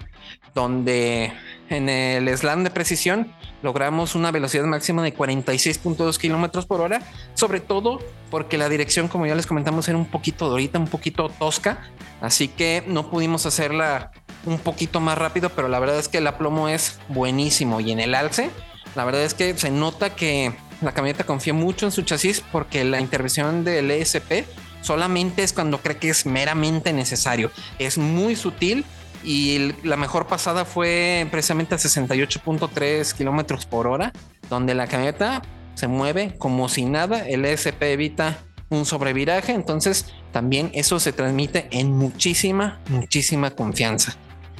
[0.55, 1.35] donde
[1.71, 7.01] en el slam de precisión logramos una velocidad máxima de 46.2 kilómetros por hora,
[7.35, 8.01] sobre todo
[8.31, 11.91] porque la dirección, como ya les comentamos, era un poquito dorita, un poquito tosca,
[12.21, 14.11] así que no pudimos hacerla
[14.47, 18.01] un poquito más rápido, pero la verdad es que el aplomo es buenísimo y en
[18.01, 18.51] el alce,
[18.95, 22.85] la verdad es que se nota que la camioneta confía mucho en su chasis porque
[22.85, 24.45] la intervención del ESP
[24.81, 27.51] solamente es cuando cree que es meramente necesario.
[27.79, 28.85] Es muy sutil
[29.23, 34.13] y la mejor pasada fue precisamente a 68.3 kilómetros por hora,
[34.49, 35.43] donde la camioneta
[35.75, 38.39] se mueve como si nada, el ESP evita
[38.71, 44.17] un sobreviraje, entonces también eso se transmite en muchísima, muchísima confianza.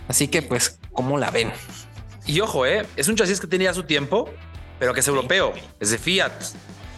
[0.09, 1.53] Así que pues, ¿cómo la ven?
[2.27, 2.87] Y ojo, ¿eh?
[2.97, 4.29] es un chasis que tenía su tiempo,
[4.79, 6.33] pero que es europeo, es de Fiat.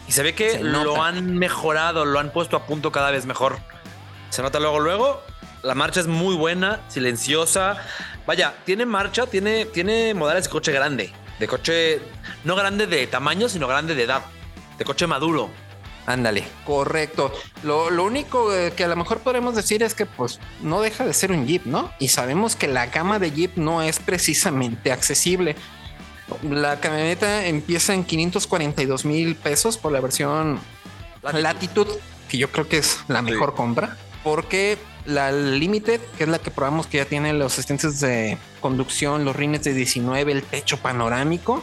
[0.09, 3.59] Y se ve que lo han mejorado, lo han puesto a punto cada vez mejor.
[4.31, 5.23] Se nota luego, luego,
[5.63, 7.77] la marcha es muy buena, silenciosa.
[8.27, 11.13] Vaya, tiene marcha, tiene, tiene modales de coche grande.
[11.39, 12.01] De coche
[12.45, 14.23] no grande de tamaño, sino grande de edad.
[14.79, 15.51] De coche maduro.
[16.07, 17.33] Ándale, correcto.
[17.63, 21.15] Lo, único eh, que a lo mejor podemos decir es que pues no deja de
[21.15, 21.93] ser un Jeep, ¿no?
[22.01, 25.55] Y sabemos que la gama de Jeep no es precisamente accesible.
[26.43, 30.59] La camioneta empieza en 542 mil pesos por la versión
[31.23, 31.93] Latitude,
[32.29, 36.51] que yo creo que es la mejor compra, porque la Limited, que es la que
[36.51, 41.63] probamos que ya tiene los asistentes de conducción, los rines de 19, el techo panorámico,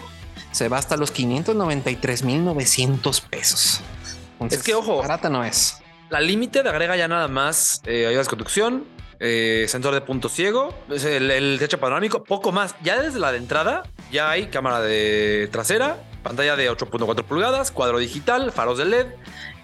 [0.52, 3.82] se va hasta los 593.900 pesos.
[4.50, 5.78] es que ojo, barata no es.
[6.10, 8.86] La Limited agrega ya nada más eh, ayudas de conducción,
[9.20, 12.74] eh, sensor de punto ciego, el, el, techo panorámico, poco más.
[12.82, 18.00] Ya desde la de entrada ya hay cámara de trasera, pantalla de 8.4 pulgadas, cuadro
[18.00, 19.06] digital, faros de LED,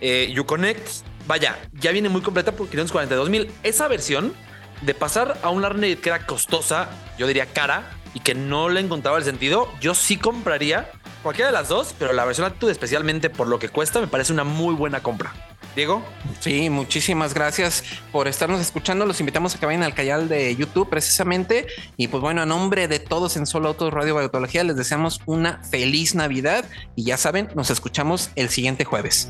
[0.01, 0.87] eh, Uconnect
[1.27, 3.51] vaya, ya viene muy completa por 542 mil.
[3.63, 4.33] Esa versión
[4.81, 8.79] de pasar a un Larned que era costosa, yo diría cara, y que no le
[8.79, 10.89] encontraba el sentido, yo sí compraría
[11.21, 14.31] cualquiera de las dos, pero la versión Attitude especialmente por lo que cuesta me parece
[14.31, 15.33] una muy buena compra.
[15.75, 16.01] Diego.
[16.39, 19.05] Sí, muchísimas gracias por estarnos escuchando.
[19.05, 21.67] Los invitamos a que vayan al canal de YouTube precisamente.
[21.97, 25.61] Y pues bueno, a nombre de todos en Solo Autos Radio Biotología, les deseamos una
[25.69, 26.63] feliz Navidad.
[26.95, 29.29] Y ya saben, nos escuchamos el siguiente jueves.